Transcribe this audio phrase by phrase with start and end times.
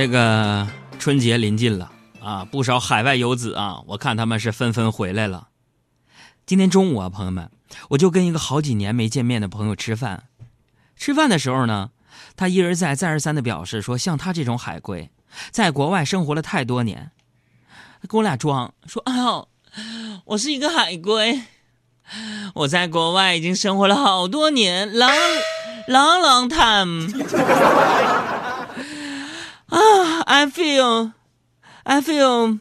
[0.00, 0.66] 这个
[0.98, 5.48] 春节临近了啊，不少海外游子啊，我看他们是纷纷回来了。
[6.46, 7.50] 今天中午啊，朋友们，
[7.90, 10.22] 我就跟一个好几年没见面的朋友吃饭。
[10.96, 11.90] 吃饭的时候呢，
[12.34, 15.10] 他一而再、再而三的表示说，像他这种海归，
[15.50, 17.10] 在国外生活了太多年，
[18.08, 19.48] 跟我俩装说：“哎呦，
[20.24, 21.42] 我是一个海归，
[22.54, 25.28] 我在国外已经生活了好多年，long
[25.86, 28.39] long time。”
[29.70, 31.12] 啊，I feel,
[31.84, 32.58] I feel，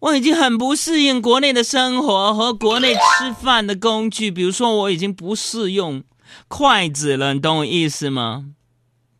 [0.00, 6.04] 我已经很不适应国内的生活和国内吃饭的工具，比如说我已经不适用
[6.48, 8.44] 筷子了，你懂我意思吗？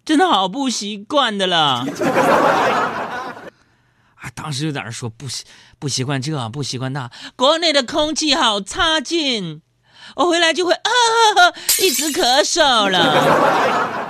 [0.04, 1.86] 真的好不习惯的了。
[4.16, 5.44] 啊，当时就在那说不习
[5.78, 9.62] 不习惯这，不习惯那，国内的空气好差劲，
[10.16, 10.90] 我回来就会啊，
[11.80, 14.01] 一直咳嗽了。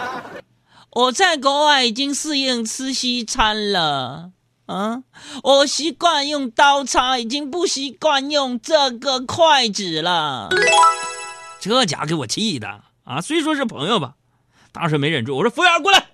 [0.94, 4.32] 我在国外已经适应吃西餐了，
[4.66, 5.04] 啊，
[5.42, 10.50] 我习惯用刀叉，已经不习惯用这个筷子了。
[11.58, 13.22] 这家给我气的啊！
[13.22, 14.16] 虽说是朋友吧，
[14.70, 16.08] 当时没忍住，我说服务员过来，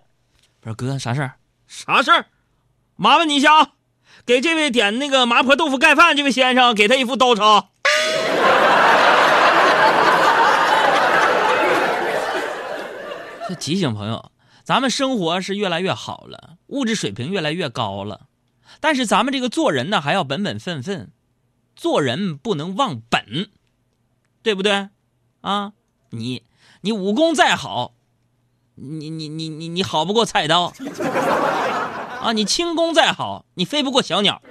[0.62, 1.32] 我说哥啥事儿？
[1.66, 2.26] 啥事儿？
[2.94, 3.70] 麻烦你一下啊，
[4.24, 7.70] 给这位点那个麻婆豆腐盖饭这位先生，给他一副刀叉。
[13.48, 14.30] 这提醒朋友。
[14.68, 18.26] 咱们生活是越来越好了，物质水平越来越高了，
[18.80, 21.10] 但是咱们这个做人呢，还要本本分分，
[21.74, 23.48] 做人不能忘本，
[24.42, 24.90] 对不对？
[25.40, 25.72] 啊，
[26.10, 26.42] 你
[26.82, 27.94] 你武功再好，
[28.74, 30.74] 你你你你你好不过菜刀，
[32.20, 34.42] 啊，你轻功再好，你飞不过小鸟。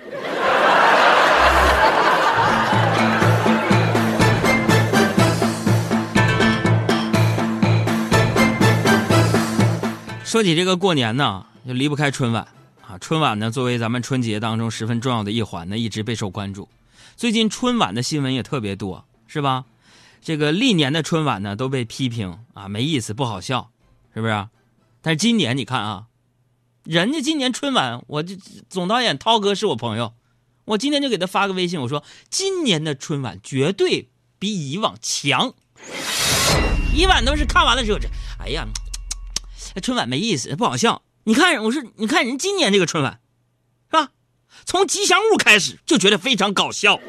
[10.27, 12.45] 说起这个过年呢，就离不开春晚
[12.85, 12.97] 啊。
[12.97, 16.67] 春晚呢，作为咱们春节当中十分重要的一环呢，一直备受关注。
[17.15, 19.63] 最近春晚的新闻也特别多，是吧？
[20.21, 23.71] 这个历年的春晚呢，都被批评啊，没意思，不好笑，
[24.13, 24.49] 是不是？
[25.01, 26.07] 但是今年你看啊，
[26.83, 28.37] 人家今年春晚，我这
[28.69, 30.13] 总导演涛哥是我朋友，
[30.65, 35.53] 我今天就给他发个微信，我说今年的春晚绝对比以往强。
[36.93, 38.09] 以往都是看完了之后，这
[38.43, 38.67] 哎呀。
[39.81, 41.01] 春晚没意思，不好笑。
[41.23, 43.19] 你看，我说，你看人今年这个春晚，
[43.91, 44.09] 是吧？
[44.65, 46.99] 从吉祥物开始就觉得非常搞笑。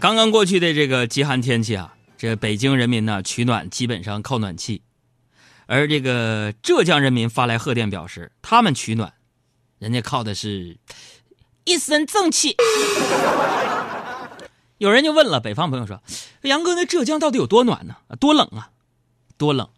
[0.00, 4.82] 刚刚过去的这个极寒天气啊，这北京人民呢取暖基本上靠暖气。
[5.70, 9.12] 而这个浙江人民发来贺电，表示他们取暖，
[9.78, 10.78] 人家靠的是
[11.64, 12.56] 一身正气。
[14.78, 16.02] 有人就问了，北方朋友说
[16.48, 17.96] ：“杨哥，那浙江到底有多暖呢？
[18.18, 18.70] 多冷啊？
[19.36, 19.68] 多冷？”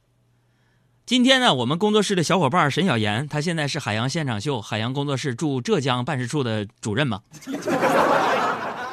[1.06, 7.20] 今天呢，我们工作室的小伙伴沈小岩，他现在是海洋现场秀海洋工作室驻浙江办事处的主任嘛？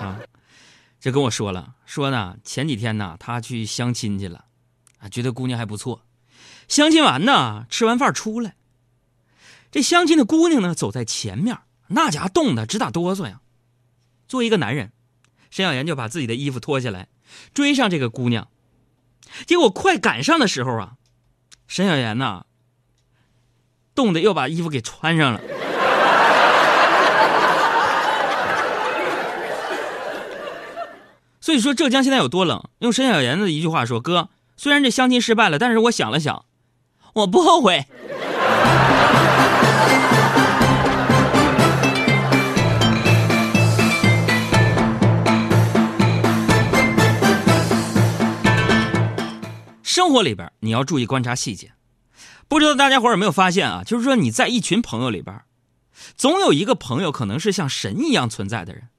[0.02, 0.18] 啊，
[1.00, 4.46] 这跟我说了，说呢，前几天呢，他去相亲去了，
[4.98, 6.02] 啊，觉得姑娘还不错。
[6.68, 8.56] 相亲完呢，吃完饭出来，
[9.72, 11.58] 这相亲的姑娘呢走在前面，
[11.88, 13.40] 那家伙冻得直打哆嗦呀。
[14.28, 14.92] 作为一个男人，
[15.50, 17.08] 沈小岩就把自己的衣服脱下来，
[17.54, 18.50] 追上这个姑娘。
[19.46, 20.94] 结果快赶上的时候啊，
[21.68, 22.46] 沈小岩呐，
[23.96, 25.42] 冻得又把衣服给穿上了。
[31.40, 32.62] 所以说浙江现在有多冷？
[32.80, 36.44] 用沈小岩的一句话说：“哥，虽然这相亲失败了，但是我想了想。”
[37.14, 37.86] 我不后悔。
[49.84, 51.72] 生活里边你要注意观察细节。
[52.48, 53.84] 不知道大家伙有没有发现啊？
[53.84, 55.42] 就是说你在一群朋友里边，
[56.16, 58.90] 总有一个朋友可能是像神一样存在的人。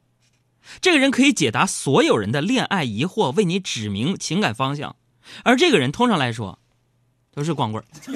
[0.80, 4.96] 这个人可以解答所有人的恋爱疑惑，为你指明情感方向。
[5.44, 6.58] 而这个人通常来说。
[7.38, 7.80] 都是光棍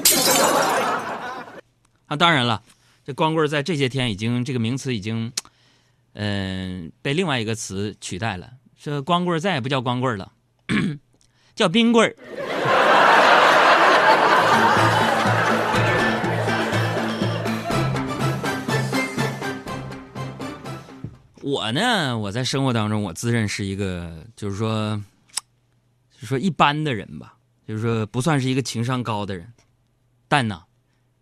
[2.07, 2.17] 啊！
[2.17, 2.61] 当然了，
[3.05, 5.33] 这光棍在这些天已经这个名词已经，
[6.15, 8.55] 嗯，被另外一个词取代了。
[8.77, 10.33] 这光棍再也不叫光棍了，
[11.55, 12.17] 叫冰棍儿。
[21.43, 25.01] 我呢，我在生活当中，我自认是一个，就是说，
[26.21, 27.37] 就说一般的人吧。
[27.67, 29.53] 就是说，不算是一个情商高的人，
[30.29, 30.65] 但呢，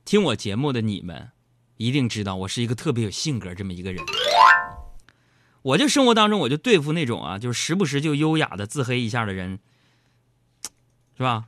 [0.04, 1.30] 听我节目的你们，
[1.76, 4.02] 一定知道我是一个特别有性格这么一个人。
[5.62, 9.58] 我就生活当中，我就对付那种啊，就是时不时就优雅的自黑一下的人，
[11.16, 11.44] 是吧？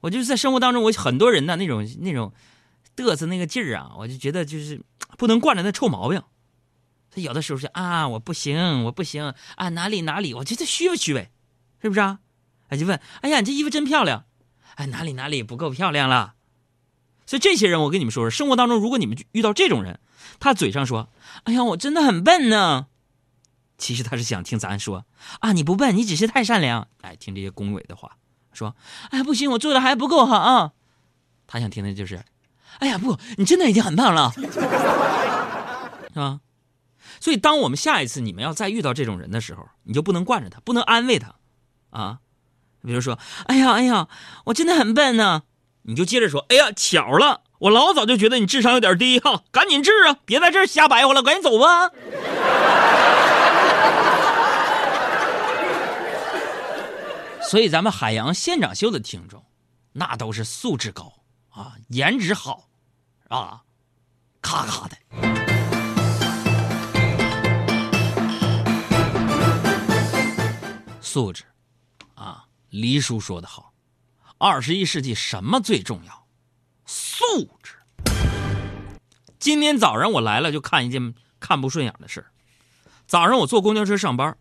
[0.00, 2.32] 我就是在生活当中，我很多人的那种那种
[2.96, 4.80] 嘚瑟那个劲儿啊，我就觉得就是
[5.18, 6.22] 不能惯着那臭毛病。
[7.10, 11.30] 他有的时候是啊，我不行，我不行啊，哪里哪里，我觉得虚不虚伪，
[11.80, 12.20] 是不是啊？
[12.72, 14.24] 他就问，哎呀，你这衣服真漂亮，
[14.76, 16.36] 哎，哪里哪里不够漂亮了？
[17.26, 20.00] 所以这些人，我跟你们说说，生活当中如果你们遇到这种人，
[20.40, 21.10] 他嘴上说，
[21.44, 22.86] 哎呀，我真的很笨呢。
[23.76, 25.04] 其实他是想听咱说
[25.40, 26.88] 啊，你不笨，你只是太善良。
[27.02, 28.16] 哎，听这些恭维的话，
[28.54, 28.74] 说，
[29.10, 30.72] 哎，不行，我做的还不够好啊。
[31.46, 32.24] 他想听的就是，
[32.78, 34.32] 哎呀，不，你真的已经很棒了，
[36.08, 36.40] 是吧？
[37.20, 41.34] 所以，当我们下一次你们要再遇到这种人的时候，你就不能惯着他，不能安慰他，
[41.90, 42.20] 啊，
[42.84, 44.08] 比如说，哎呀，哎呀，
[44.46, 45.42] 我真的很笨呢，
[45.82, 51.90] 你就接着说，哎呀，巧了，我老早就觉得你智商有点低哈，赶紧治啊，别在这儿瞎白活了，赶紧走吧。
[57.48, 59.44] 所以，咱们海洋现场秀的听众，
[59.92, 61.12] 那都是素质高
[61.50, 62.64] 啊，颜值好，
[63.28, 63.60] 啊，
[64.40, 64.96] 咔咔的。
[71.00, 71.44] 素质，
[72.14, 73.74] 啊，黎叔说的好，
[74.38, 76.26] 二十一世纪什么最重要？
[76.86, 77.22] 素
[77.62, 77.74] 质。
[79.38, 82.24] 今天早上我来了，就看一件看不顺眼的事
[83.06, 84.38] 早上我坐公交车上班，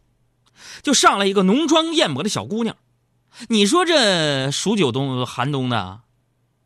[0.81, 2.77] 就上来一个浓妆艳抹的小姑娘。
[3.49, 5.99] 你说这数九冬寒冬的，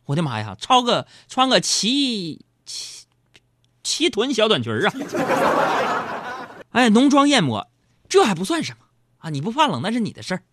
[0.04, 3.06] 我的妈呀，超个穿个齐齐
[3.82, 4.94] 齐臀小短裙啊！
[6.70, 7.68] 哎，浓妆艳抹，
[8.08, 8.84] 这还不算什么
[9.18, 9.30] 啊！
[9.30, 10.44] 你不怕冷那是你的事儿。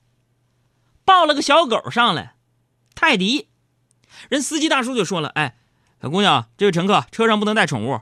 [1.06, 2.36] 抱了个小狗上来，
[2.96, 3.50] 泰迪，
[4.30, 5.58] 人司机大叔就说了：“哎，
[6.02, 8.02] 小姑娘，这位乘客，车上不能带宠物。”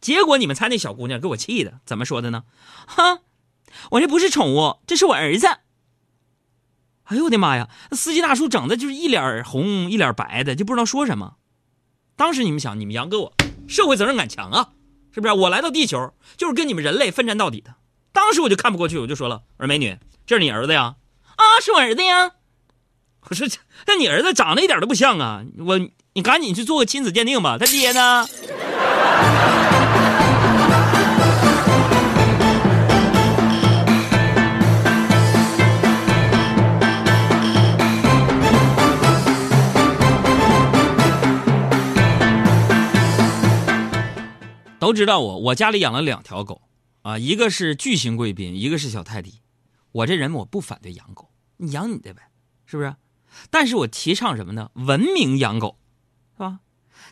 [0.00, 2.44] 结果你们猜那小姑娘给我气的，怎么说的呢？
[2.86, 3.20] 哈，
[3.92, 5.46] 我这不是宠物，这是我儿子。
[7.04, 7.68] 哎呦我的妈呀！
[7.92, 11.36] 司机大叔整的就是一脸红一脸白的，就不知道说什么。
[12.16, 13.34] 当时你们想，你们杨哥我
[13.68, 14.70] 社会责任感强啊，
[15.12, 15.34] 是不是？
[15.34, 17.74] 我来到地球就是跟你们人类奋战到底的。
[18.12, 20.96] 当时我就看不过去，我就说了：“我说美女，这是你儿子呀？”
[21.42, 22.32] 啊，是我儿子呀。
[23.28, 23.46] 我说
[23.86, 25.42] ：“那你儿子长得一点都不像啊！
[25.58, 25.78] 我
[26.12, 28.26] 你赶紧去做个亲子鉴定吧，他爹呢？”
[44.78, 46.60] 都知道我，我家里养了两条狗，
[47.02, 49.40] 啊，一个是巨型贵宾，一个是小泰迪。
[49.92, 51.28] 我这人我不反对养狗，
[51.62, 52.28] 你养你的呗，
[52.66, 52.94] 是不是？
[53.50, 54.70] 但是我提倡什么呢？
[54.74, 55.78] 文明养狗，
[56.36, 56.60] 是吧？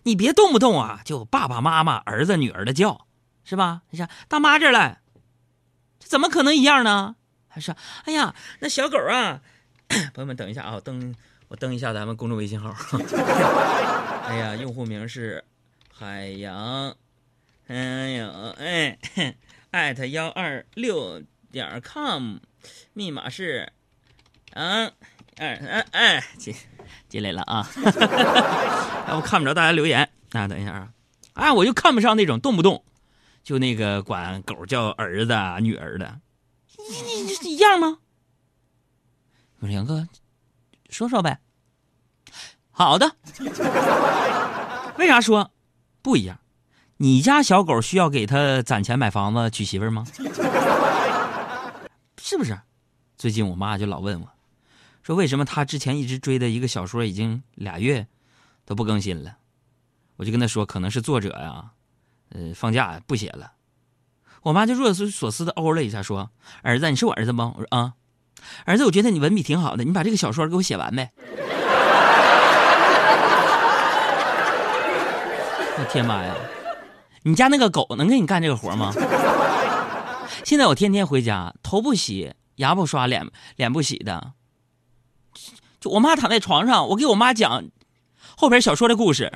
[0.03, 3.07] 你别动不动啊就爸爸妈妈、儿子、女儿的叫，
[3.45, 3.83] 是吧？
[3.91, 5.01] 你想大妈这儿来，
[5.99, 7.17] 这怎么可能一样呢？
[7.49, 7.75] 还是
[8.05, 9.41] 哎呀，那小狗啊，
[9.89, 11.15] 朋友们等一下啊，登
[11.49, 12.75] 我登一下咱们公众微信号。
[14.27, 15.45] 哎呀，用户名是
[15.93, 16.95] 海洋。
[17.67, 18.99] 哎呦，哎，
[19.71, 22.37] 艾特幺二六点 com，
[22.93, 23.73] 密码是，
[24.61, 24.93] 嗯，
[25.39, 26.55] 二三哎，进
[27.09, 27.67] 进来了啊，
[29.09, 30.91] 要不看不着大家留言啊，等一下啊，
[31.33, 32.85] 哎，我就看不上那种动不动
[33.43, 36.21] 就那个管狗叫儿子女儿的，
[36.77, 38.01] 你你一样吗？
[39.61, 40.07] 我说杨哥，
[40.91, 41.39] 说说呗。
[42.71, 43.17] 好的，
[44.99, 45.51] 为啥说
[46.03, 46.39] 不一样？
[46.99, 50.05] 你家小狗需要给他攒钱买房子娶媳妇吗？
[52.21, 52.61] 是不是？
[53.17, 54.29] 最近我妈就老问我，
[55.03, 58.07] 说为什么他之前一直追的一个小说已经俩月
[58.65, 59.37] 都不更新了？
[60.17, 61.71] 我就跟他说，可能是作者呀，
[62.31, 63.53] 呃，放假不写了。
[64.43, 66.31] 我妈就若有所思的哦了一下，说
[66.63, 67.95] ：“儿子，你是我儿子吗？”我说：“啊，
[68.67, 71.11] 儿子，我觉得你文笔挺好的，你把这个小说给我写完呗。”
[75.79, 76.35] 我天妈呀！
[77.23, 78.93] 你家那个狗能给你干这个活吗？
[80.45, 83.27] 现在我天天回家，头不洗，牙不刷，脸
[83.57, 84.35] 脸不洗的。
[85.81, 87.65] 就我妈躺在床上，我给我妈讲
[88.37, 89.33] 后边小说的故事。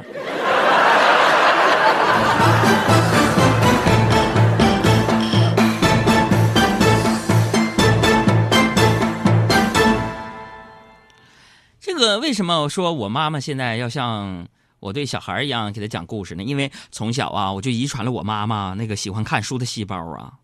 [11.80, 14.46] 这个为什么说我妈妈现在要像？
[14.80, 20.34] 我对小孩一样给他讲故事呢，因为从小啊，我就遗传了我妈妈那个喜欢看书的细胞啊。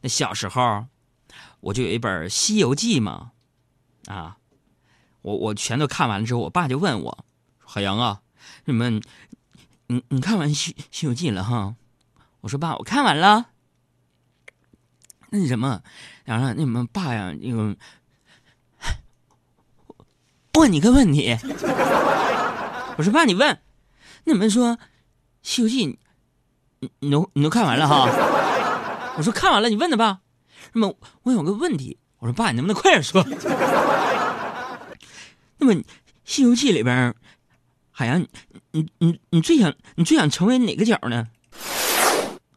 [0.00, 0.86] 那小时候，
[1.60, 3.32] 我就有一本《西游记》嘛，
[4.06, 4.38] 啊，
[5.26, 7.24] 我我全都看完了之后，我爸就问我
[7.58, 8.20] ：“海洋啊，
[8.66, 9.02] 你们
[9.88, 11.74] 你你看完《西西游记》了哈？
[12.42, 13.46] 我说爸，我看完了。
[15.30, 15.82] 那什么，
[16.24, 17.76] 然后那什么爸呀，那个
[20.54, 21.36] 问你个问题。
[22.96, 23.58] 我说爸，你问。
[24.22, 24.76] 那你们说
[25.42, 25.88] 《西游记》，
[26.78, 28.06] 你你都你都看完了哈？
[29.16, 30.20] 我说看完了，你问的吧。
[30.72, 33.26] 那么我有个问题，我说爸，你能不能快点说？
[35.58, 35.74] 那么
[36.24, 37.14] 《西游记》里边，
[37.90, 38.24] 海洋，
[38.72, 41.26] 你你你最想你最想成为哪个角呢？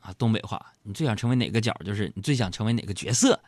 [0.01, 1.73] 啊，东北话，你最想成为哪个角？
[1.85, 3.39] 就是你最想成为哪个角色？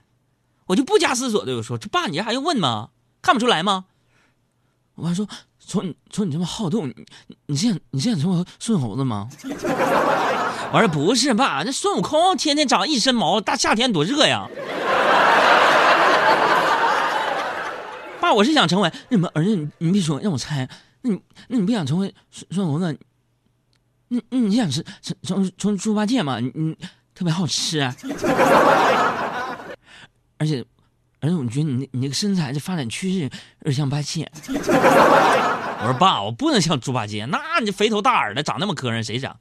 [0.67, 2.89] 我就不加思索的就说：“这爸，你这还用问吗？
[3.21, 3.85] 看不出来吗？”
[4.95, 5.27] 我爸说
[5.59, 6.95] ：“从从你这么好动，你
[7.47, 9.27] 你是想你是想成为孙猴子吗？”
[10.73, 14.47] 我说：“不是，爸，那孙悟空天天长一身毛，大夏天多热呀。”
[18.21, 20.69] 爸，我是想成为那什么儿子，你你别说，让我猜，
[21.01, 22.97] 那你那你不想成为孙孙猴子？
[24.09, 26.39] 你你你想吃成成成猪八戒吗？
[26.39, 26.77] 你你
[27.15, 27.95] 特别好吃，啊
[30.37, 30.63] 而且
[31.19, 33.29] 而且我觉得你那你那个身材这发展趋势有
[33.63, 34.31] 点像八戒。
[34.47, 39.39] 我说爸，我不能像猪八戒，那你肥头大耳的，长那么磕碜，谁长？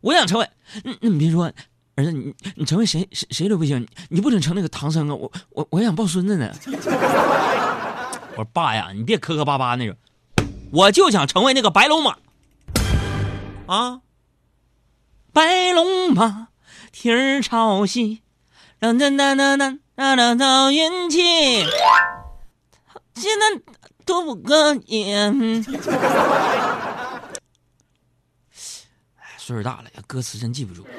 [0.00, 0.50] 我想成为，
[0.82, 1.52] 那那你别说，
[1.94, 5.14] 儿子，你你成为谁谁谁都不行，你不准成那个唐僧啊！
[5.14, 6.50] 我我我想抱孙子呢。
[8.40, 9.94] 我说爸呀，你别磕磕巴巴那种，
[10.72, 12.16] 我就想成为那个白龙马。
[13.66, 14.00] 啊，
[15.30, 16.48] 白龙马，
[16.90, 18.22] 蹄儿朝西，
[18.78, 21.66] 当当当当当当当到云际，
[23.14, 23.60] 现在
[24.06, 25.62] 多不可言。
[29.18, 30.86] 哎，岁数大了呀，歌词真记不住。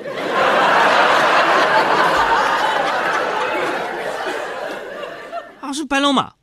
[5.59, 6.33] 啊，是白龙马。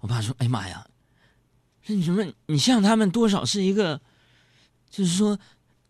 [0.00, 0.86] 我爸说：“哎呀妈呀，
[1.86, 2.24] 那你什么？
[2.46, 4.00] 你像他们多少是一个，
[4.90, 5.38] 就是说。”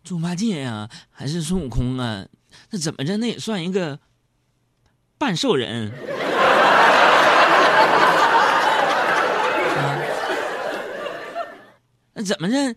[0.01, 2.25] 猪八戒呀，还是孙悟空啊？
[2.71, 3.17] 那怎么着？
[3.17, 3.99] 那也算一个
[5.17, 5.93] 半兽人啊？
[12.15, 12.73] 那怎么着？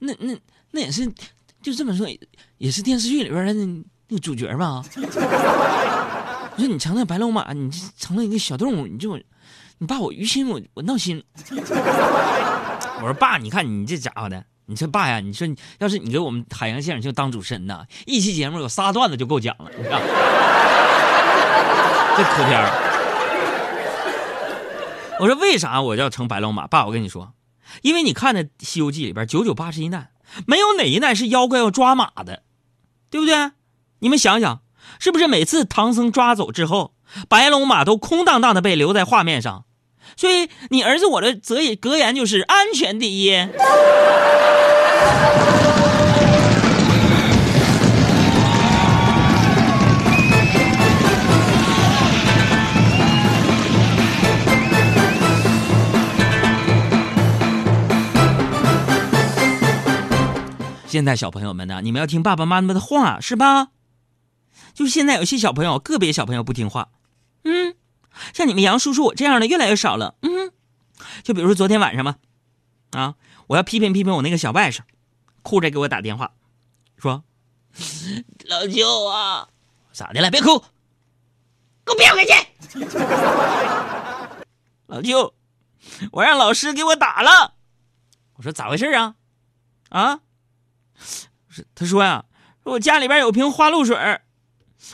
[0.00, 0.38] 那那
[0.72, 1.10] 那也是，
[1.62, 2.06] 就这么说，
[2.58, 3.64] 也是电视剧里边的那
[4.08, 4.84] 那个主角吧？
[6.54, 9.18] 你说你成了白龙马，你成了一个小动物，你就
[9.78, 11.22] 你爸我于心，我我闹心。
[13.00, 14.44] 我说爸，你看你这家伙的。
[14.66, 19.98] 你说爸呀，你说你要是你给我们海洋现场秀当主持人呐，一期节目有仨段子就够讲了，你知道？
[22.16, 22.68] 这磕片儿。
[25.20, 26.66] 我说为啥我要成白龙马？
[26.66, 27.32] 爸，我跟你说，
[27.80, 30.10] 因为你看的《西游记》里边九九八十一难，
[30.46, 32.42] 没有哪一难是妖怪要抓马的，
[33.08, 33.52] 对不对？
[34.00, 34.60] 你们想想，
[35.00, 36.92] 是不是每次唐僧抓走之后，
[37.26, 39.64] 白龙马都空荡荡的被留在画面上？
[40.16, 43.48] 所以你儿子我的则格言就是安全第一。
[60.90, 63.68] 现在小朋友们呢，你们要听爸爸妈妈的话，是吧？
[64.74, 66.88] 就是现在有些小朋友，个别小朋友不听话，
[67.44, 67.74] 嗯，
[68.34, 70.52] 像你们杨叔叔我这样的越来越少了，嗯，
[71.22, 72.16] 就比如说昨天晚上吧，
[72.90, 73.14] 啊。
[73.48, 74.80] 我要批评批评我那个小外甥，
[75.40, 76.32] 哭着给我打电话，
[76.98, 77.24] 说
[78.44, 79.48] ：“老舅啊，
[79.90, 80.30] 咋的了？
[80.30, 80.58] 别哭，
[81.86, 82.32] 给我别回去！
[84.86, 85.32] 老舅，
[86.12, 87.54] 我让老师给我打了。
[88.34, 89.14] 我说咋回事啊？
[89.88, 90.20] 啊？
[91.48, 92.26] 是他说呀，
[92.62, 94.20] 说我家里边有瓶花露水，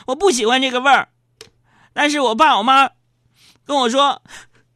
[0.05, 1.09] 我不喜欢这个味儿，
[1.91, 2.91] 但是我爸我妈
[3.65, 4.21] 跟我说，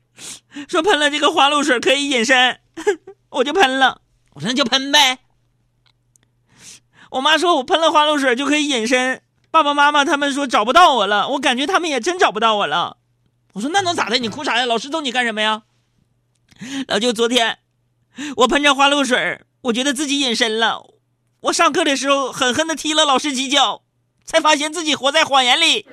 [0.68, 2.60] 说喷了这个花露水可以隐身。
[3.30, 4.02] ”我就喷了，
[4.34, 5.20] 我说那就喷呗。
[7.12, 12.98] 我妈说我喷了花露水就可以隐身，爸爸妈妈他们说找不到我了，我感觉他们也真找不到我了。
[13.54, 14.18] 我说那能咋的？
[14.18, 14.66] 你哭啥呀？
[14.66, 15.62] 老师揍你干什么呀？
[16.88, 17.60] 老舅，昨天
[18.38, 20.84] 我喷着花露水，我觉得自己隐身了。
[21.42, 23.84] 我上课的时候狠狠的踢了老师几脚，
[24.26, 25.86] 才发现自己活在谎言里。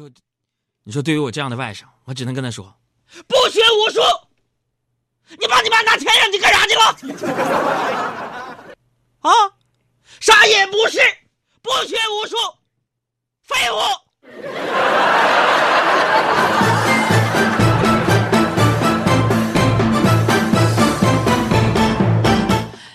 [0.00, 0.10] 你说。
[0.82, 2.74] 你说对于我这样的外甥，我只能跟他说：
[3.28, 4.00] 不学无术。
[5.38, 6.84] 你把你妈拿钱让你干啥去了？
[9.20, 9.30] 啊，
[10.20, 10.98] 啥也不是，
[11.60, 12.36] 不学无术，
[13.42, 13.76] 废物。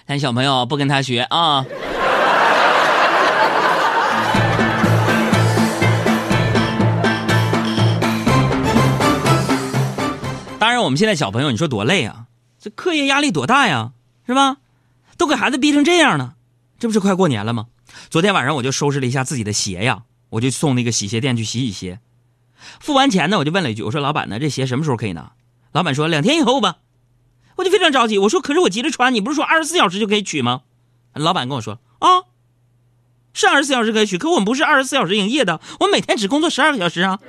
[0.07, 1.63] 但小朋友不跟他学啊。
[10.85, 12.27] 我们现在小朋友，你说多累啊，
[12.59, 13.91] 这课业压力多大呀，
[14.25, 14.57] 是吧？
[15.17, 16.35] 都给孩子逼成这样了，
[16.77, 17.67] 这不是快过年了吗？
[18.09, 21.99] 昨天晚上我就收拾了一下自己的鞋呀，我就送那个洗鞋店去洗洗鞋。
[22.79, 25.31] 付完钱呢，我就问了一句：“我说老板呢，这鞋什么时候可以拿？”
[25.73, 26.77] 老板说：“两天以后吧。”
[27.57, 30.61] 我就非常着急，我说：“可是我急着穿，你不是说二十四小时就可以取吗？”
[31.13, 32.23] 老板跟我说：“啊，
[33.33, 37.19] 是二十四小时可以取，可我们不是二十四小时营业的，我每天只工作十二个小时啊。”